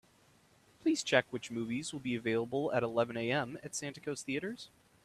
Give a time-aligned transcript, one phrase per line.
[0.79, 3.59] Please check which movies will be available at eleven A.M.
[3.61, 4.69] at Santikos Theatres?